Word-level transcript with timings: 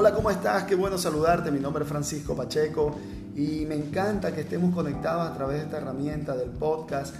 Hola, 0.00 0.14
¿cómo 0.14 0.30
estás? 0.30 0.62
Qué 0.62 0.76
bueno 0.76 0.96
saludarte. 0.96 1.50
Mi 1.50 1.58
nombre 1.58 1.82
es 1.82 1.88
Francisco 1.90 2.36
Pacheco 2.36 2.94
y 3.34 3.66
me 3.66 3.74
encanta 3.74 4.32
que 4.32 4.42
estemos 4.42 4.72
conectados 4.72 5.28
a 5.28 5.34
través 5.34 5.56
de 5.56 5.64
esta 5.64 5.78
herramienta 5.78 6.36
del 6.36 6.50
podcast. 6.50 7.16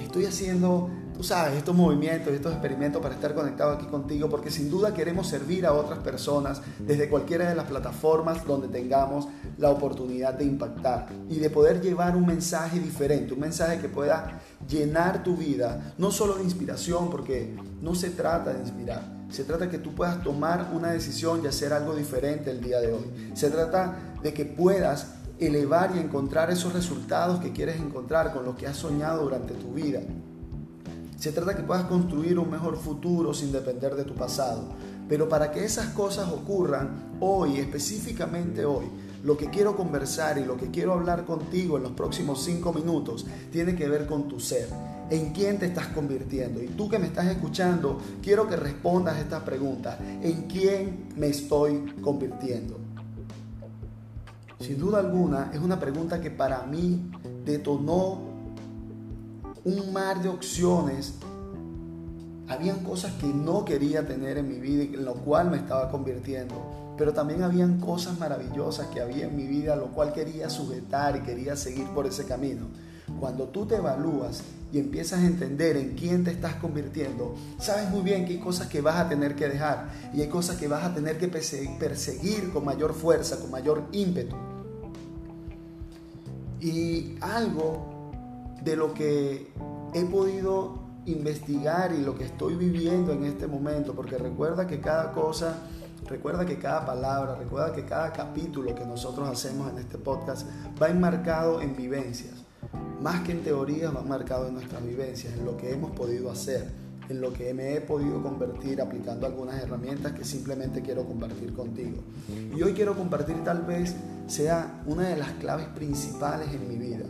Estoy 0.00 0.26
haciendo, 0.26 0.88
tú 1.16 1.24
sabes, 1.24 1.56
estos 1.56 1.74
movimientos, 1.74 2.32
estos 2.32 2.52
experimentos 2.52 3.02
para 3.02 3.16
estar 3.16 3.34
conectado 3.34 3.72
aquí 3.72 3.86
contigo 3.86 4.28
porque 4.28 4.52
sin 4.52 4.70
duda 4.70 4.94
queremos 4.94 5.26
servir 5.26 5.66
a 5.66 5.72
otras 5.72 5.98
personas 5.98 6.62
desde 6.78 7.08
cualquiera 7.08 7.48
de 7.48 7.56
las 7.56 7.66
plataformas 7.66 8.46
donde 8.46 8.68
tengamos 8.68 9.26
la 9.58 9.70
oportunidad 9.70 10.34
de 10.34 10.44
impactar 10.44 11.08
y 11.28 11.40
de 11.40 11.50
poder 11.50 11.80
llevar 11.80 12.14
un 12.14 12.26
mensaje 12.26 12.78
diferente, 12.78 13.34
un 13.34 13.40
mensaje 13.40 13.80
que 13.80 13.88
pueda 13.88 14.40
llenar 14.70 15.22
tu 15.22 15.36
vida, 15.36 15.94
no 15.98 16.10
solo 16.10 16.36
de 16.36 16.44
inspiración, 16.44 17.10
porque 17.10 17.56
no 17.82 17.94
se 17.94 18.10
trata 18.10 18.52
de 18.52 18.60
inspirar, 18.60 19.02
se 19.30 19.44
trata 19.44 19.64
de 19.64 19.70
que 19.70 19.78
tú 19.78 19.94
puedas 19.94 20.22
tomar 20.22 20.70
una 20.72 20.90
decisión 20.90 21.42
y 21.42 21.46
hacer 21.46 21.72
algo 21.72 21.94
diferente 21.94 22.50
el 22.50 22.60
día 22.60 22.80
de 22.80 22.92
hoy. 22.92 23.04
Se 23.34 23.50
trata 23.50 24.16
de 24.22 24.32
que 24.32 24.44
puedas 24.44 25.14
elevar 25.38 25.92
y 25.96 25.98
encontrar 25.98 26.50
esos 26.50 26.72
resultados 26.72 27.40
que 27.40 27.52
quieres 27.52 27.80
encontrar 27.80 28.32
con 28.32 28.44
lo 28.44 28.56
que 28.56 28.66
has 28.66 28.76
soñado 28.76 29.22
durante 29.22 29.54
tu 29.54 29.72
vida. 29.72 30.00
Se 31.18 31.32
trata 31.32 31.50
de 31.50 31.56
que 31.58 31.62
puedas 31.62 31.84
construir 31.84 32.38
un 32.38 32.50
mejor 32.50 32.76
futuro 32.76 33.34
sin 33.34 33.52
depender 33.52 33.94
de 33.94 34.04
tu 34.04 34.14
pasado. 34.14 34.64
Pero 35.08 35.28
para 35.28 35.50
que 35.50 35.64
esas 35.64 35.88
cosas 35.88 36.30
ocurran 36.30 37.16
hoy, 37.20 37.58
específicamente 37.58 38.64
hoy, 38.64 38.86
lo 39.22 39.36
que 39.36 39.50
quiero 39.50 39.76
conversar 39.76 40.38
y 40.38 40.44
lo 40.44 40.56
que 40.56 40.70
quiero 40.70 40.92
hablar 40.94 41.24
contigo 41.24 41.76
en 41.76 41.82
los 41.82 41.92
próximos 41.92 42.42
cinco 42.42 42.72
minutos 42.72 43.26
tiene 43.52 43.74
que 43.74 43.88
ver 43.88 44.06
con 44.06 44.28
tu 44.28 44.40
ser 44.40 44.68
en 45.10 45.32
quién 45.32 45.58
te 45.58 45.66
estás 45.66 45.88
convirtiendo. 45.88 46.62
Y 46.62 46.68
tú 46.68 46.88
que 46.88 46.98
me 46.98 47.08
estás 47.08 47.26
escuchando, 47.26 47.98
quiero 48.22 48.48
que 48.48 48.56
respondas 48.56 49.18
esta 49.18 49.44
pregunta. 49.44 49.98
¿En 50.00 50.42
quién 50.42 51.08
me 51.16 51.26
estoy 51.26 51.94
convirtiendo? 52.00 52.78
Sin 54.60 54.78
duda 54.78 55.00
alguna, 55.00 55.50
es 55.52 55.60
una 55.60 55.80
pregunta 55.80 56.20
que 56.20 56.30
para 56.30 56.62
mí 56.64 57.10
detonó 57.44 58.20
un 59.64 59.92
mar 59.92 60.22
de 60.22 60.28
opciones. 60.28 61.14
Habían 62.50 62.80
cosas 62.80 63.12
que 63.12 63.28
no 63.28 63.64
quería 63.64 64.04
tener 64.08 64.36
en 64.36 64.48
mi 64.48 64.58
vida 64.58 64.82
y 64.82 64.94
en 64.94 65.04
lo 65.04 65.14
cual 65.14 65.52
me 65.52 65.56
estaba 65.56 65.88
convirtiendo. 65.88 66.94
Pero 66.98 67.12
también 67.12 67.44
habían 67.44 67.78
cosas 67.78 68.18
maravillosas 68.18 68.88
que 68.88 69.00
había 69.00 69.26
en 69.26 69.36
mi 69.36 69.46
vida, 69.46 69.76
lo 69.76 69.92
cual 69.92 70.12
quería 70.12 70.50
sujetar 70.50 71.16
y 71.16 71.20
quería 71.20 71.54
seguir 71.54 71.86
por 71.90 72.08
ese 72.08 72.24
camino. 72.24 72.66
Cuando 73.20 73.44
tú 73.44 73.66
te 73.66 73.76
evalúas 73.76 74.42
y 74.72 74.80
empiezas 74.80 75.20
a 75.20 75.26
entender 75.26 75.76
en 75.76 75.94
quién 75.94 76.24
te 76.24 76.32
estás 76.32 76.56
convirtiendo, 76.56 77.36
sabes 77.60 77.88
muy 77.88 78.00
bien 78.02 78.24
que 78.24 78.32
hay 78.32 78.40
cosas 78.40 78.66
que 78.66 78.80
vas 78.80 78.96
a 78.96 79.08
tener 79.08 79.36
que 79.36 79.48
dejar 79.48 79.88
y 80.12 80.20
hay 80.20 80.28
cosas 80.28 80.56
que 80.56 80.66
vas 80.66 80.82
a 80.82 80.92
tener 80.92 81.18
que 81.18 81.28
perseguir 81.28 82.50
con 82.52 82.64
mayor 82.64 82.94
fuerza, 82.94 83.38
con 83.38 83.52
mayor 83.52 83.84
ímpetu. 83.92 84.34
Y 86.60 87.14
algo 87.20 88.10
de 88.64 88.74
lo 88.74 88.92
que 88.92 89.52
he 89.94 90.04
podido 90.04 90.79
investigar 91.12 91.92
y 91.92 92.02
lo 92.02 92.16
que 92.16 92.24
estoy 92.24 92.54
viviendo 92.54 93.12
en 93.12 93.24
este 93.24 93.46
momento, 93.46 93.94
porque 93.94 94.18
recuerda 94.18 94.66
que 94.66 94.80
cada 94.80 95.12
cosa, 95.12 95.58
recuerda 96.08 96.44
que 96.46 96.58
cada 96.58 96.84
palabra, 96.84 97.36
recuerda 97.36 97.72
que 97.72 97.84
cada 97.84 98.12
capítulo 98.12 98.74
que 98.74 98.84
nosotros 98.84 99.28
hacemos 99.28 99.70
en 99.72 99.78
este 99.78 99.98
podcast 99.98 100.46
va 100.80 100.88
enmarcado 100.88 101.60
en 101.60 101.76
vivencias 101.76 102.40
más 103.00 103.22
que 103.22 103.32
en 103.32 103.42
teorías, 103.42 103.94
va 103.94 104.02
marcado 104.02 104.48
en 104.48 104.54
nuestras 104.54 104.84
vivencias, 104.84 105.34
en 105.34 105.44
lo 105.44 105.56
que 105.56 105.72
hemos 105.72 105.90
podido 105.92 106.30
hacer, 106.30 106.68
en 107.08 107.20
lo 107.20 107.32
que 107.32 107.52
me 107.54 107.74
he 107.74 107.80
podido 107.80 108.22
convertir 108.22 108.80
aplicando 108.80 109.26
algunas 109.26 109.60
herramientas 109.60 110.12
que 110.12 110.24
simplemente 110.24 110.82
quiero 110.82 111.04
compartir 111.04 111.54
contigo. 111.54 112.02
Y 112.54 112.62
hoy 112.62 112.72
quiero 112.72 112.94
compartir 112.94 113.42
tal 113.42 113.62
vez 113.62 113.96
sea 114.26 114.82
una 114.86 115.08
de 115.08 115.16
las 115.16 115.32
claves 115.32 115.66
principales 115.68 116.48
en 116.52 116.68
mi 116.68 116.76
vida 116.76 117.06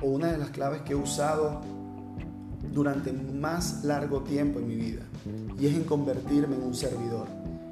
o 0.00 0.06
una 0.06 0.32
de 0.32 0.38
las 0.38 0.50
claves 0.50 0.82
que 0.82 0.92
he 0.92 0.96
usado 0.96 1.60
durante 2.72 3.12
más 3.12 3.84
largo 3.84 4.22
tiempo 4.22 4.58
en 4.58 4.68
mi 4.68 4.76
vida 4.76 5.02
y 5.58 5.66
es 5.66 5.74
en 5.74 5.84
convertirme 5.84 6.56
en 6.56 6.62
un 6.62 6.74
servidor. 6.74 7.26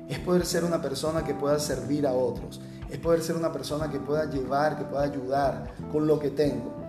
Es 0.09 0.19
poder 0.19 0.45
ser 0.45 0.65
una 0.65 0.83
persona 0.83 1.25
que 1.25 1.35
pueda 1.35 1.59
servir 1.59 2.07
a 2.07 2.13
otros. 2.13 2.61
Es 2.91 2.99
poder 2.99 3.23
ser 3.23 3.37
una 3.37 3.53
persona 3.53 3.91
que 3.91 4.01
pueda 4.01 4.29
llevar, 4.29 4.77
que 4.77 4.85
pueda 4.85 5.05
ayudar 5.05 5.75
con 5.93 6.07
lo 6.07 6.19
que 6.19 6.31
tengo 6.31 6.81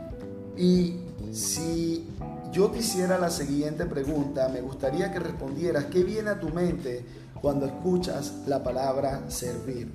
y 0.57 0.99
si 1.31 2.07
yo 2.51 2.69
te 2.69 2.79
hiciera 2.79 3.17
la 3.17 3.29
siguiente 3.29 3.85
pregunta, 3.85 4.49
me 4.49 4.61
gustaría 4.61 5.11
que 5.11 5.19
respondieras, 5.19 5.85
¿qué 5.85 6.03
viene 6.03 6.31
a 6.31 6.39
tu 6.39 6.49
mente 6.49 7.05
cuando 7.41 7.65
escuchas 7.65 8.33
la 8.47 8.61
palabra 8.63 9.23
servir? 9.29 9.91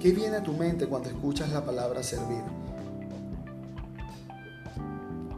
¿Qué 0.00 0.12
viene 0.12 0.36
a 0.36 0.42
tu 0.42 0.52
mente 0.52 0.86
cuando 0.86 1.08
escuchas 1.08 1.50
la 1.50 1.64
palabra 1.64 2.02
servir? 2.02 2.42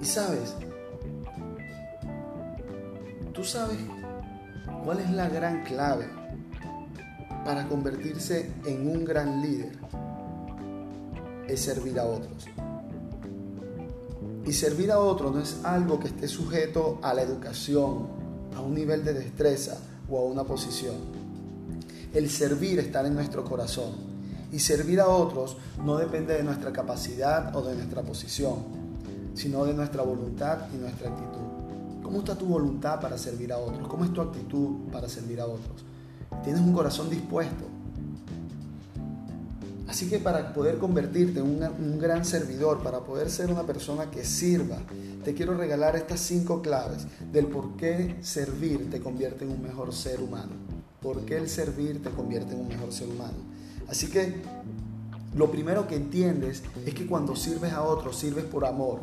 Sabes, 0.08 0.54
tú 3.34 3.44
sabes 3.44 3.76
cuál 4.82 5.00
es 5.00 5.10
la 5.10 5.28
gran 5.28 5.64
clave 5.64 6.06
para 7.44 7.68
convertirse 7.68 8.50
en 8.64 8.88
un 8.88 9.04
gran 9.04 9.42
líder 9.42 9.72
es 11.46 11.60
servir 11.60 12.00
a 12.00 12.06
otros. 12.06 12.46
Y 14.46 14.52
servir 14.54 14.92
a 14.92 14.98
otros 14.98 15.34
no 15.34 15.42
es 15.42 15.58
algo 15.62 16.00
que 16.00 16.08
esté 16.08 16.26
sujeto 16.26 16.98
a 17.02 17.12
la 17.12 17.20
educación, 17.20 18.08
a 18.56 18.62
un 18.62 18.74
nivel 18.74 19.04
de 19.04 19.12
destreza 19.12 19.76
o 20.08 20.20
a 20.20 20.24
una 20.24 20.42
posición. 20.42 20.96
El 22.14 22.30
servir 22.30 22.78
está 22.78 23.06
en 23.06 23.14
nuestro 23.14 23.44
corazón. 23.44 23.92
Y 24.52 24.58
servir 24.58 25.00
a 25.00 25.08
otros 25.08 25.58
no 25.84 25.98
depende 25.98 26.32
de 26.32 26.44
nuestra 26.44 26.72
capacidad 26.72 27.54
o 27.54 27.60
de 27.60 27.74
nuestra 27.74 28.00
posición, 28.00 28.77
sino 29.38 29.64
de 29.64 29.72
nuestra 29.72 30.02
voluntad 30.02 30.58
y 30.74 30.78
nuestra 30.78 31.10
actitud. 31.10 32.02
¿Cómo 32.02 32.18
está 32.18 32.36
tu 32.36 32.46
voluntad 32.46 33.00
para 33.00 33.16
servir 33.16 33.52
a 33.52 33.58
otros? 33.58 33.86
¿Cómo 33.86 34.04
es 34.04 34.12
tu 34.12 34.20
actitud 34.20 34.90
para 34.90 35.08
servir 35.08 35.40
a 35.40 35.46
otros? 35.46 35.84
¿Tienes 36.42 36.60
un 36.60 36.72
corazón 36.72 37.08
dispuesto? 37.08 37.64
Así 39.86 40.08
que 40.08 40.18
para 40.18 40.52
poder 40.52 40.78
convertirte 40.78 41.40
en 41.40 41.46
un 41.46 41.98
gran 41.98 42.24
servidor, 42.24 42.82
para 42.82 43.00
poder 43.00 43.30
ser 43.30 43.50
una 43.50 43.62
persona 43.62 44.10
que 44.10 44.24
sirva, 44.24 44.78
te 45.24 45.34
quiero 45.34 45.56
regalar 45.56 45.96
estas 45.96 46.20
cinco 46.20 46.60
claves 46.60 47.06
del 47.32 47.46
por 47.46 47.76
qué 47.76 48.16
servir 48.20 48.90
te 48.90 49.00
convierte 49.00 49.44
en 49.44 49.52
un 49.52 49.62
mejor 49.62 49.94
ser 49.94 50.20
humano. 50.20 50.52
¿Por 51.00 51.24
qué 51.24 51.36
el 51.36 51.48
servir 51.48 52.02
te 52.02 52.10
convierte 52.10 52.54
en 52.54 52.60
un 52.60 52.68
mejor 52.68 52.92
ser 52.92 53.08
humano? 53.08 53.38
Así 53.88 54.08
que 54.08 54.42
lo 55.34 55.50
primero 55.50 55.86
que 55.86 55.94
entiendes 55.94 56.62
es 56.84 56.94
que 56.94 57.06
cuando 57.06 57.36
sirves 57.36 57.72
a 57.72 57.82
otros, 57.82 58.16
sirves 58.18 58.44
por 58.44 58.66
amor, 58.66 59.00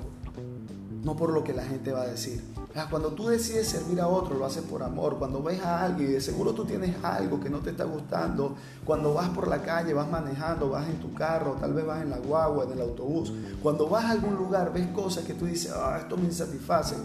no 1.06 1.16
por 1.16 1.32
lo 1.32 1.44
que 1.44 1.54
la 1.54 1.64
gente 1.64 1.92
va 1.92 2.02
a 2.02 2.08
decir. 2.08 2.44
Cuando 2.90 3.10
tú 3.14 3.28
decides 3.28 3.68
servir 3.68 4.02
a 4.02 4.08
otro, 4.08 4.36
lo 4.36 4.46
haces 4.46 4.64
por 4.64 4.82
amor. 4.82 5.18
Cuando 5.18 5.42
ves 5.42 5.62
a 5.62 5.86
alguien 5.86 6.10
y 6.10 6.14
de 6.14 6.20
seguro 6.20 6.54
tú 6.54 6.66
tienes 6.66 6.96
algo 7.04 7.40
que 7.40 7.50
no 7.50 7.60
te 7.60 7.70
está 7.70 7.86
gustando, 7.86 8.56
cuando 8.84 9.14
vas 9.14 9.30
por 9.30 9.48
la 9.48 9.62
calle, 9.62 9.94
vas 9.94 10.10
manejando, 10.10 10.70
vas 10.70 10.90
en 10.90 11.00
tu 11.00 11.14
carro, 11.14 11.58
tal 11.60 11.74
vez 11.74 11.86
vas 11.86 12.02
en 12.02 12.10
la 12.10 12.18
guagua, 12.18 12.66
en 12.66 12.72
el 12.72 12.82
autobús, 12.82 13.32
cuando 13.62 13.88
vas 13.88 14.06
a 14.06 14.12
algún 14.12 14.36
lugar, 14.36 14.74
ves 14.74 14.88
cosas 14.88 15.24
que 15.24 15.36
tú 15.36 15.46
dices, 15.46 15.72
ah, 15.74 16.00
esto 16.02 16.18
me 16.18 16.26
insatisface. 16.26 16.96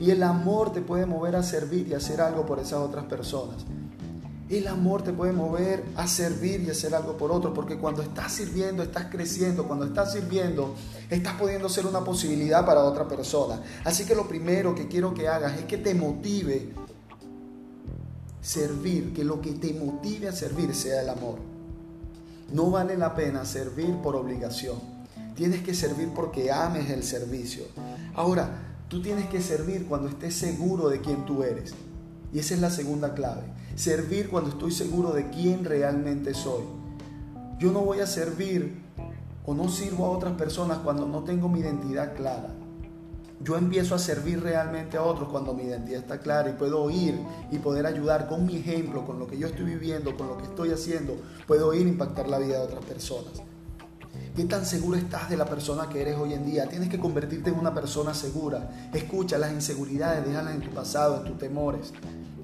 Y 0.00 0.10
el 0.10 0.22
amor 0.22 0.72
te 0.72 0.80
puede 0.80 1.04
mover 1.04 1.36
a 1.36 1.42
servir 1.42 1.86
y 1.86 1.94
hacer 1.94 2.20
algo 2.22 2.46
por 2.46 2.58
esas 2.58 2.80
otras 2.80 3.04
personas. 3.04 3.66
El 4.50 4.66
amor 4.66 5.02
te 5.02 5.12
puede 5.12 5.32
mover 5.32 5.84
a 5.94 6.08
servir 6.08 6.60
y 6.62 6.70
hacer 6.70 6.92
algo 6.92 7.16
por 7.16 7.30
otro, 7.30 7.54
porque 7.54 7.78
cuando 7.78 8.02
estás 8.02 8.32
sirviendo, 8.32 8.82
estás 8.82 9.06
creciendo, 9.08 9.68
cuando 9.68 9.86
estás 9.86 10.12
sirviendo, 10.12 10.74
estás 11.08 11.34
pudiendo 11.34 11.68
ser 11.68 11.86
una 11.86 12.00
posibilidad 12.00 12.66
para 12.66 12.82
otra 12.82 13.06
persona. 13.06 13.62
Así 13.84 14.04
que 14.04 14.16
lo 14.16 14.26
primero 14.26 14.74
que 14.74 14.88
quiero 14.88 15.14
que 15.14 15.28
hagas 15.28 15.56
es 15.56 15.66
que 15.66 15.78
te 15.78 15.94
motive 15.94 16.72
servir, 18.40 19.14
que 19.14 19.22
lo 19.22 19.40
que 19.40 19.52
te 19.52 19.72
motive 19.72 20.26
a 20.28 20.32
servir 20.32 20.74
sea 20.74 21.02
el 21.02 21.10
amor. 21.10 21.38
No 22.52 22.72
vale 22.72 22.96
la 22.96 23.14
pena 23.14 23.44
servir 23.44 23.94
por 24.02 24.16
obligación. 24.16 24.80
Tienes 25.36 25.62
que 25.62 25.74
servir 25.74 26.08
porque 26.12 26.50
ames 26.50 26.90
el 26.90 27.04
servicio. 27.04 27.66
Ahora, 28.16 28.50
tú 28.88 29.00
tienes 29.00 29.28
que 29.28 29.40
servir 29.40 29.86
cuando 29.86 30.08
estés 30.08 30.34
seguro 30.34 30.88
de 30.88 31.00
quién 31.00 31.24
tú 31.24 31.44
eres. 31.44 31.72
Y 32.32 32.38
esa 32.38 32.54
es 32.54 32.60
la 32.60 32.70
segunda 32.70 33.14
clave. 33.14 33.42
Servir 33.74 34.28
cuando 34.28 34.50
estoy 34.50 34.70
seguro 34.70 35.12
de 35.12 35.30
quién 35.30 35.64
realmente 35.64 36.34
soy. 36.34 36.62
Yo 37.58 37.72
no 37.72 37.80
voy 37.80 38.00
a 38.00 38.06
servir 38.06 38.82
o 39.44 39.54
no 39.54 39.68
sirvo 39.68 40.06
a 40.06 40.10
otras 40.10 40.34
personas 40.34 40.78
cuando 40.78 41.06
no 41.06 41.24
tengo 41.24 41.48
mi 41.48 41.60
identidad 41.60 42.14
clara. 42.14 42.50
Yo 43.42 43.56
empiezo 43.56 43.94
a 43.94 43.98
servir 43.98 44.42
realmente 44.42 44.98
a 44.98 45.02
otros 45.02 45.30
cuando 45.30 45.54
mi 45.54 45.62
identidad 45.62 46.00
está 46.00 46.20
clara 46.20 46.50
y 46.50 46.52
puedo 46.52 46.90
ir 46.90 47.18
y 47.50 47.58
poder 47.58 47.86
ayudar 47.86 48.28
con 48.28 48.44
mi 48.44 48.56
ejemplo, 48.56 49.06
con 49.06 49.18
lo 49.18 49.26
que 49.26 49.38
yo 49.38 49.46
estoy 49.46 49.64
viviendo, 49.64 50.14
con 50.14 50.28
lo 50.28 50.36
que 50.36 50.44
estoy 50.44 50.70
haciendo, 50.72 51.16
puedo 51.46 51.72
ir 51.72 51.86
a 51.86 51.90
impactar 51.90 52.28
la 52.28 52.38
vida 52.38 52.58
de 52.58 52.64
otras 52.64 52.84
personas. 52.84 53.49
¿Qué 54.36 54.44
tan 54.44 54.64
seguro 54.64 54.96
estás 54.96 55.28
de 55.28 55.36
la 55.36 55.44
persona 55.44 55.88
que 55.88 56.00
eres 56.00 56.16
hoy 56.16 56.34
en 56.34 56.46
día? 56.46 56.68
Tienes 56.68 56.88
que 56.88 57.00
convertirte 57.00 57.50
en 57.50 57.58
una 57.58 57.74
persona 57.74 58.14
segura. 58.14 58.70
Escucha 58.94 59.36
las 59.38 59.52
inseguridades, 59.52 60.24
déjalas 60.24 60.54
en 60.54 60.60
tu 60.60 60.70
pasado, 60.70 61.18
en 61.18 61.24
tus 61.24 61.36
temores, 61.36 61.92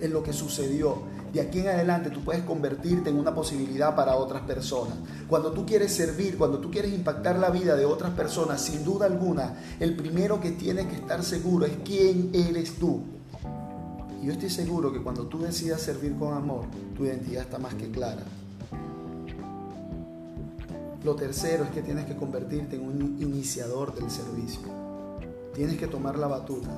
en 0.00 0.12
lo 0.12 0.21
que 0.21 0.33
sucedió. 0.33 1.03
De 1.33 1.41
aquí 1.41 1.61
en 1.61 1.69
adelante 1.69 2.11
tú 2.11 2.25
puedes 2.25 2.43
convertirte 2.43 3.11
en 3.11 3.17
una 3.17 3.33
posibilidad 3.33 3.94
para 3.94 4.17
otras 4.17 4.43
personas. 4.43 4.97
Cuando 5.29 5.53
tú 5.53 5.65
quieres 5.65 5.94
servir, 5.94 6.37
cuando 6.37 6.59
tú 6.59 6.73
quieres 6.73 6.93
impactar 6.93 7.38
la 7.38 7.50
vida 7.50 7.77
de 7.77 7.85
otras 7.85 8.11
personas, 8.15 8.61
sin 8.61 8.85
duda 8.85 9.06
alguna, 9.06 9.55
el 9.79 9.94
primero 9.94 10.41
que 10.41 10.50
tiene 10.50 10.88
que 10.88 10.97
estar 10.97 11.23
seguro 11.23 11.67
es 11.67 11.75
quién 11.85 12.31
eres 12.35 12.75
tú. 12.75 13.00
Y 14.21 14.27
yo 14.27 14.33
estoy 14.33 14.50
seguro 14.50 14.93
que 14.93 15.03
cuando 15.03 15.27
tú 15.27 15.38
decidas 15.38 15.83
servir 15.83 16.17
con 16.17 16.35
amor, 16.35 16.65
tu 16.97 17.05
identidad 17.05 17.44
está 17.44 17.59
más 17.59 17.75
que 17.75 17.93
clara. 17.93 18.25
Lo 21.06 21.14
tercero 21.14 21.62
es 21.62 21.70
que 21.70 21.82
tienes 21.82 22.05
que 22.06 22.17
convertirte 22.17 22.75
en 22.75 22.82
un 22.82 23.17
iniciador 23.20 23.94
del 23.94 24.11
servicio. 24.11 24.67
Tienes 25.55 25.79
que 25.79 25.87
tomar 25.87 26.19
la 26.19 26.26
batuta, 26.26 26.69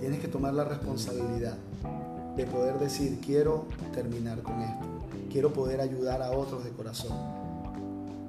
tienes 0.00 0.18
que 0.18 0.26
tomar 0.26 0.52
la 0.52 0.64
responsabilidad 0.64 1.56
de 2.36 2.44
poder 2.44 2.80
decir, 2.80 3.20
quiero 3.24 3.66
terminar 3.94 4.42
con 4.42 4.60
esto, 4.60 4.84
quiero 5.30 5.52
poder 5.52 5.80
ayudar 5.80 6.22
a 6.22 6.32
otros 6.32 6.64
de 6.64 6.70
corazón. 6.70 7.16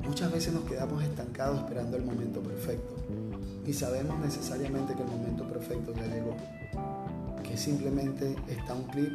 Muchas 0.08 0.32
veces 0.32 0.54
nos 0.54 0.66
quedamos 0.66 1.02
estancados 1.02 1.58
esperando 1.58 1.98
el 1.98 2.04
momento 2.04 2.40
perfecto 2.44 2.94
y 3.66 3.74
sabemos 3.74 4.20
necesariamente 4.20 4.94
que 4.94 5.02
el 5.02 5.10
momento 5.10 5.46
perfecto 5.46 5.94
ya 5.96 6.06
llegó, 6.14 6.36
que 7.42 7.58
simplemente 7.58 8.36
está 8.48 8.76
un 8.76 8.84
clip 8.84 9.14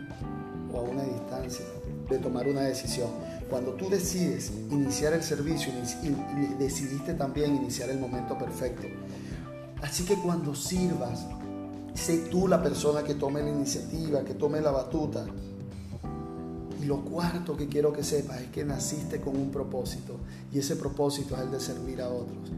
o 0.73 0.79
a 0.79 0.83
una 0.83 1.03
distancia 1.03 1.65
de 2.09 2.19
tomar 2.19 2.49
una 2.49 2.63
decisión. 2.63 3.11
Cuando 3.49 3.73
tú 3.73 3.89
decides 3.89 4.53
iniciar 4.71 5.13
el 5.13 5.23
servicio, 5.23 5.73
decidiste 6.59 7.15
también 7.15 7.57
iniciar 7.57 7.91
el 7.91 7.99
momento 7.99 8.37
perfecto. 8.37 8.87
Así 9.83 10.05
que 10.05 10.17
cuando 10.17 10.55
sirvas, 10.55 11.27
sé 11.95 12.19
tú 12.31 12.49
la 12.49 12.63
persona 12.63 13.03
que 13.03 13.15
tome 13.15 13.43
la 13.43 13.51
iniciativa, 13.51 14.25
que 14.25 14.35
tome 14.35 14.61
la 14.61 14.71
batuta. 14.71 15.27
Y 16.81 16.85
lo 16.85 17.05
cuarto 17.05 17.57
que 17.57 17.69
quiero 17.69 17.93
que 17.93 18.05
sepas 18.05 18.41
es 18.41 18.49
que 18.49 18.65
naciste 18.65 19.21
con 19.21 19.37
un 19.37 19.51
propósito 19.51 20.17
y 20.53 20.59
ese 20.59 20.77
propósito 20.77 21.35
es 21.35 21.43
el 21.43 21.51
de 21.51 21.61
servir 21.61 22.01
a 22.01 22.09
otros. 22.09 22.51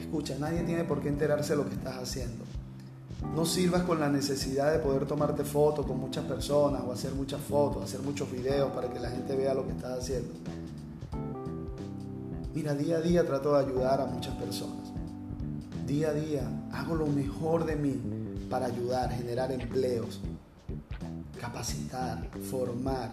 Escucha, 0.00 0.36
nadie 0.38 0.62
tiene 0.62 0.84
por 0.84 1.00
qué 1.00 1.08
enterarse 1.08 1.52
de 1.52 1.62
lo 1.62 1.68
que 1.68 1.74
estás 1.74 1.96
haciendo. 1.96 2.44
No 3.34 3.46
sirvas 3.46 3.82
con 3.82 4.00
la 4.00 4.08
necesidad 4.08 4.72
de 4.72 4.78
poder 4.80 5.06
tomarte 5.06 5.44
fotos 5.44 5.86
con 5.86 5.98
muchas 6.00 6.24
personas 6.24 6.82
o 6.86 6.92
hacer 6.92 7.12
muchas 7.14 7.40
fotos, 7.40 7.84
hacer 7.84 8.00
muchos 8.00 8.30
videos 8.30 8.72
para 8.72 8.88
que 8.92 8.98
la 8.98 9.10
gente 9.10 9.36
vea 9.36 9.54
lo 9.54 9.64
que 9.64 9.72
estás 9.72 10.00
haciendo. 10.00 10.32
Mira, 12.54 12.74
día 12.74 12.96
a 12.96 13.00
día 13.00 13.24
trato 13.24 13.52
de 13.54 13.64
ayudar 13.64 14.00
a 14.00 14.06
muchas 14.06 14.34
personas. 14.34 14.92
Día 15.86 16.08
a 16.08 16.12
día 16.12 16.48
hago 16.72 16.96
lo 16.96 17.06
mejor 17.06 17.64
de 17.64 17.76
mí 17.76 18.00
para 18.50 18.66
ayudar, 18.66 19.12
generar 19.12 19.52
empleos, 19.52 20.20
capacitar, 21.40 22.28
formar, 22.50 23.10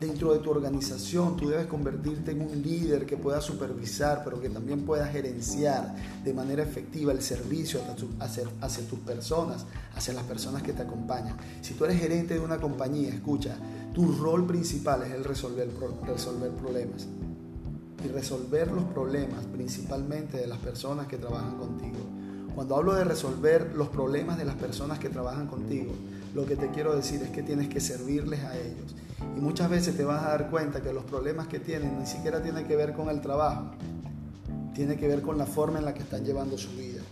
Dentro 0.00 0.32
de 0.32 0.38
tu 0.38 0.50
organización 0.50 1.36
tú 1.36 1.48
debes 1.48 1.66
convertirte 1.66 2.30
en 2.30 2.42
un 2.42 2.62
líder 2.62 3.04
que 3.04 3.16
pueda 3.16 3.40
supervisar, 3.40 4.22
pero 4.24 4.40
que 4.40 4.48
también 4.48 4.86
pueda 4.86 5.08
gerenciar 5.08 5.96
de 6.22 6.32
manera 6.32 6.62
efectiva 6.62 7.10
el 7.10 7.20
servicio 7.20 7.80
hacia, 8.20 8.44
tus 8.88 8.98
personas, 9.00 9.66
hacia 9.96 10.14
las 10.14 10.22
personas 10.22 10.62
que 10.62 10.72
te 10.72 10.82
acompañan. 10.82 11.36
Si 11.62 11.74
tú 11.74 11.84
eres 11.84 11.98
gerente 11.98 12.34
de 12.34 12.40
una 12.40 12.58
compañía, 12.58 13.08
escucha, 13.08 13.56
tu 13.92 14.12
rol 14.12 14.46
principal 14.46 15.02
es 15.02 15.10
el 15.10 15.24
resolver, 15.24 15.68
resolver 16.06 16.50
problemas. 16.52 17.08
Y 18.04 18.06
resolver 18.06 18.70
los 18.70 18.84
problemas 18.84 19.46
principalmente 19.46 20.36
de 20.36 20.46
las 20.46 20.58
personas 20.58 21.08
que 21.08 21.16
trabajan 21.16 21.58
contigo. 21.58 21.98
Cuando 22.54 22.76
hablo 22.76 22.94
de 22.94 23.02
resolver 23.02 23.74
los 23.74 23.88
problemas 23.88 24.38
de 24.38 24.44
las 24.44 24.54
personas 24.54 25.00
que 25.00 25.08
trabajan 25.08 25.48
contigo, 25.48 25.92
lo 26.36 26.46
que 26.46 26.54
te 26.54 26.70
quiero 26.70 26.94
decir 26.94 27.20
es 27.20 27.30
que 27.30 27.42
tienes 27.42 27.68
que 27.68 27.80
servirles 27.80 28.44
a 28.44 28.56
ellos 28.56 28.94
y 29.38 29.40
muchas 29.40 29.70
veces 29.70 29.96
te 29.96 30.04
vas 30.04 30.24
a 30.24 30.30
dar 30.30 30.50
cuenta 30.50 30.82
que 30.82 30.92
los 30.92 31.04
problemas 31.04 31.46
que 31.46 31.60
tienen 31.60 31.96
ni 31.96 32.06
siquiera 32.06 32.42
tienen 32.42 32.66
que 32.66 32.74
ver 32.74 32.92
con 32.92 33.08
el 33.08 33.20
trabajo, 33.20 33.70
tiene 34.74 34.96
que 34.96 35.06
ver 35.06 35.22
con 35.22 35.38
la 35.38 35.46
forma 35.46 35.78
en 35.78 35.84
la 35.84 35.94
que 35.94 36.02
están 36.02 36.24
llevando 36.24 36.58
su 36.58 36.70
vida. 36.72 37.02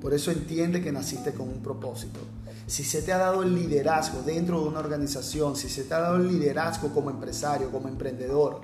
Por 0.00 0.14
eso 0.14 0.30
entiende 0.30 0.80
que 0.80 0.92
naciste 0.92 1.32
con 1.32 1.48
un 1.48 1.60
propósito. 1.60 2.20
Si 2.68 2.84
se 2.84 3.02
te 3.02 3.12
ha 3.12 3.18
dado 3.18 3.42
el 3.42 3.56
liderazgo 3.56 4.22
dentro 4.22 4.62
de 4.62 4.68
una 4.68 4.78
organización, 4.78 5.56
si 5.56 5.68
se 5.68 5.82
te 5.82 5.94
ha 5.94 5.98
dado 5.98 6.16
el 6.16 6.28
liderazgo 6.28 6.90
como 6.94 7.10
empresario, 7.10 7.72
como 7.72 7.88
emprendedor, 7.88 8.60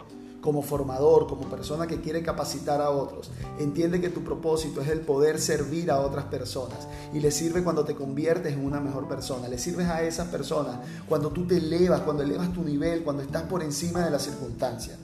como 0.46 0.62
formador, 0.62 1.26
como 1.26 1.50
persona 1.50 1.88
que 1.88 2.00
quiere 2.00 2.22
capacitar 2.22 2.80
a 2.80 2.90
otros. 2.90 3.32
Entiende 3.58 4.00
que 4.00 4.10
tu 4.10 4.22
propósito 4.22 4.80
es 4.80 4.86
el 4.86 5.00
poder 5.00 5.40
servir 5.40 5.90
a 5.90 5.98
otras 5.98 6.26
personas 6.26 6.86
y 7.12 7.18
le 7.18 7.32
sirve 7.32 7.64
cuando 7.64 7.84
te 7.84 7.96
conviertes 7.96 8.52
en 8.52 8.64
una 8.64 8.78
mejor 8.78 9.08
persona. 9.08 9.48
Le 9.48 9.58
sirves 9.58 9.88
a 9.88 10.04
esas 10.04 10.28
personas 10.28 10.78
cuando 11.08 11.30
tú 11.30 11.48
te 11.48 11.56
elevas, 11.56 12.02
cuando 12.02 12.22
elevas 12.22 12.52
tu 12.52 12.62
nivel, 12.62 13.02
cuando 13.02 13.24
estás 13.24 13.42
por 13.42 13.60
encima 13.60 14.04
de 14.04 14.12
las 14.12 14.22
circunstancias. 14.22 14.96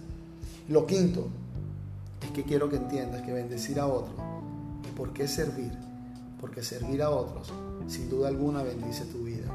Lo 0.68 0.86
quinto 0.86 1.26
es 2.22 2.30
que 2.30 2.44
quiero 2.44 2.70
que 2.70 2.76
entiendas 2.76 3.22
que 3.22 3.32
bendecir 3.32 3.80
a 3.80 3.88
otros, 3.88 4.14
¿por 4.96 5.12
qué 5.12 5.26
servir? 5.26 5.72
Porque 6.40 6.62
servir 6.62 7.02
a 7.02 7.10
otros, 7.10 7.52
sin 7.88 8.08
duda 8.08 8.28
alguna, 8.28 8.62
bendice 8.62 9.06
tu 9.06 9.24
vida. 9.24 9.48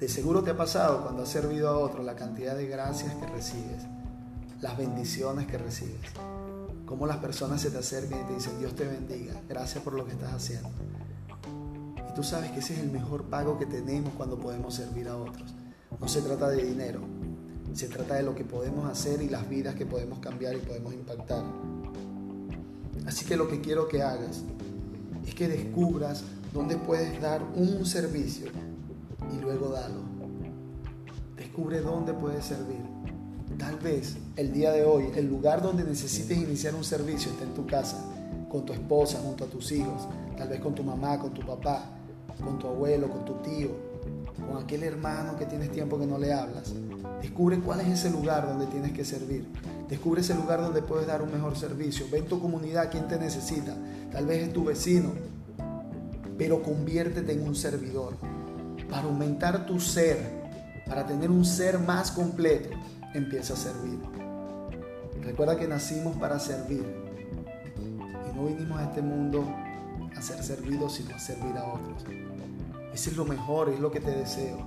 De 0.00 0.08
seguro 0.08 0.42
te 0.42 0.50
ha 0.50 0.56
pasado 0.56 1.02
cuando 1.02 1.22
has 1.22 1.28
servido 1.28 1.68
a 1.68 1.78
otros 1.78 2.04
la 2.04 2.16
cantidad 2.16 2.56
de 2.56 2.66
gracias 2.66 3.14
que 3.14 3.26
recibes, 3.26 3.84
las 4.60 4.76
bendiciones 4.76 5.46
que 5.46 5.56
recibes, 5.56 6.10
cómo 6.84 7.06
las 7.06 7.18
personas 7.18 7.60
se 7.60 7.70
te 7.70 7.78
acercan 7.78 8.22
y 8.22 8.24
te 8.24 8.34
dicen 8.34 8.58
Dios 8.58 8.74
te 8.74 8.84
bendiga, 8.84 9.40
gracias 9.48 9.84
por 9.84 9.94
lo 9.94 10.04
que 10.04 10.12
estás 10.12 10.32
haciendo. 10.32 10.68
Y 12.10 12.14
tú 12.14 12.24
sabes 12.24 12.50
que 12.50 12.58
ese 12.58 12.74
es 12.74 12.80
el 12.80 12.90
mejor 12.90 13.24
pago 13.24 13.56
que 13.56 13.66
tenemos 13.66 14.12
cuando 14.14 14.36
podemos 14.36 14.74
servir 14.74 15.06
a 15.06 15.16
otros. 15.16 15.54
No 16.00 16.08
se 16.08 16.22
trata 16.22 16.48
de 16.48 16.64
dinero, 16.64 17.00
se 17.72 17.86
trata 17.86 18.16
de 18.16 18.24
lo 18.24 18.34
que 18.34 18.44
podemos 18.44 18.90
hacer 18.90 19.22
y 19.22 19.28
las 19.28 19.48
vidas 19.48 19.76
que 19.76 19.86
podemos 19.86 20.18
cambiar 20.18 20.56
y 20.56 20.58
podemos 20.58 20.92
impactar. 20.92 21.44
Así 23.06 23.24
que 23.24 23.36
lo 23.36 23.46
que 23.46 23.60
quiero 23.60 23.86
que 23.86 24.02
hagas 24.02 24.42
es 25.24 25.36
que 25.36 25.46
descubras 25.46 26.24
dónde 26.52 26.76
puedes 26.76 27.20
dar 27.22 27.42
un 27.54 27.86
servicio 27.86 28.50
y 29.34 29.40
luego 29.40 29.68
dalo. 29.70 30.00
Descubre 31.36 31.80
dónde 31.80 32.12
puedes 32.12 32.44
servir. 32.44 32.80
Tal 33.58 33.76
vez 33.78 34.16
el 34.36 34.52
día 34.52 34.72
de 34.72 34.84
hoy, 34.84 35.10
el 35.14 35.28
lugar 35.28 35.62
donde 35.62 35.84
necesites 35.84 36.36
iniciar 36.36 36.74
un 36.74 36.84
servicio 36.84 37.30
está 37.30 37.44
en 37.44 37.54
tu 37.54 37.66
casa, 37.66 38.04
con 38.48 38.64
tu 38.64 38.72
esposa, 38.72 39.20
junto 39.22 39.44
a 39.44 39.46
tus 39.46 39.70
hijos, 39.72 40.08
tal 40.36 40.48
vez 40.48 40.60
con 40.60 40.74
tu 40.74 40.82
mamá, 40.82 41.18
con 41.18 41.32
tu 41.32 41.42
papá, 41.42 41.84
con 42.42 42.58
tu 42.58 42.66
abuelo, 42.66 43.08
con 43.08 43.24
tu 43.24 43.34
tío, 43.34 43.70
con 44.48 44.62
aquel 44.62 44.82
hermano 44.82 45.36
que 45.36 45.46
tienes 45.46 45.70
tiempo 45.70 45.98
que 45.98 46.06
no 46.06 46.18
le 46.18 46.32
hablas. 46.32 46.72
Descubre 47.20 47.60
cuál 47.60 47.80
es 47.80 47.88
ese 47.88 48.10
lugar 48.10 48.46
donde 48.46 48.66
tienes 48.66 48.92
que 48.92 49.04
servir. 49.04 49.46
Descubre 49.88 50.20
ese 50.20 50.34
lugar 50.34 50.60
donde 50.60 50.82
puedes 50.82 51.06
dar 51.06 51.22
un 51.22 51.32
mejor 51.32 51.56
servicio. 51.56 52.06
Ve 52.10 52.18
en 52.18 52.26
tu 52.26 52.40
comunidad 52.40 52.90
quién 52.90 53.06
te 53.06 53.18
necesita. 53.18 53.76
Tal 54.10 54.26
vez 54.26 54.48
es 54.48 54.52
tu 54.52 54.64
vecino, 54.64 55.12
pero 56.36 56.62
conviértete 56.62 57.32
en 57.32 57.46
un 57.46 57.54
servidor 57.54 58.14
para 58.94 59.08
aumentar 59.08 59.66
tu 59.66 59.80
ser, 59.80 60.20
para 60.86 61.04
tener 61.04 61.28
un 61.28 61.44
ser 61.44 61.80
más 61.80 62.12
completo, 62.12 62.68
empieza 63.12 63.54
a 63.54 63.56
servir. 63.56 63.98
Recuerda 65.20 65.56
que 65.56 65.66
nacimos 65.66 66.16
para 66.16 66.38
servir 66.38 66.84
y 67.76 68.36
no 68.36 68.46
vinimos 68.46 68.78
a 68.78 68.84
este 68.84 69.02
mundo 69.02 69.52
a 70.16 70.22
ser 70.22 70.40
servidos, 70.44 70.94
sino 70.94 71.12
a 71.12 71.18
servir 71.18 71.56
a 71.56 71.64
otros. 71.64 72.04
Ese 72.92 73.10
es 73.10 73.16
lo 73.16 73.24
mejor, 73.24 73.68
es 73.70 73.80
lo 73.80 73.90
que 73.90 73.98
te 73.98 74.12
deseo. 74.12 74.64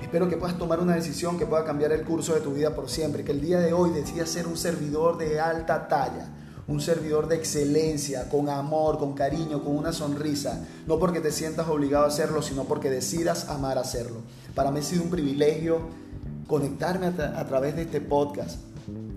Espero 0.00 0.28
que 0.28 0.36
puedas 0.36 0.56
tomar 0.58 0.78
una 0.78 0.94
decisión 0.94 1.36
que 1.36 1.44
pueda 1.44 1.64
cambiar 1.64 1.90
el 1.90 2.04
curso 2.04 2.34
de 2.34 2.42
tu 2.42 2.52
vida 2.52 2.72
por 2.72 2.88
siempre, 2.88 3.24
que 3.24 3.32
el 3.32 3.40
día 3.40 3.58
de 3.58 3.72
hoy 3.72 3.90
decidas 3.90 4.28
ser 4.28 4.46
un 4.46 4.56
servidor 4.56 5.18
de 5.18 5.40
alta 5.40 5.88
talla 5.88 6.28
un 6.68 6.80
servidor 6.80 7.28
de 7.28 7.36
excelencia, 7.36 8.28
con 8.28 8.48
amor, 8.48 8.98
con 8.98 9.14
cariño, 9.14 9.62
con 9.62 9.76
una 9.76 9.92
sonrisa, 9.92 10.66
no 10.86 10.98
porque 10.98 11.20
te 11.20 11.30
sientas 11.30 11.68
obligado 11.68 12.04
a 12.04 12.08
hacerlo, 12.08 12.42
sino 12.42 12.64
porque 12.64 12.90
decidas 12.90 13.48
amar 13.48 13.78
hacerlo. 13.78 14.18
Para 14.54 14.70
mí 14.70 14.80
ha 14.80 14.82
sido 14.82 15.04
un 15.04 15.10
privilegio 15.10 15.80
conectarme 16.46 17.06
a, 17.06 17.40
a 17.40 17.46
través 17.46 17.76
de 17.76 17.82
este 17.82 18.00
podcast, 18.00 18.58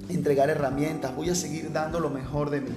entregar 0.09 0.49
herramientas, 0.49 1.15
voy 1.15 1.29
a 1.29 1.35
seguir 1.35 1.71
dando 1.71 1.99
lo 1.99 2.09
mejor 2.09 2.49
de 2.49 2.61
mí, 2.61 2.75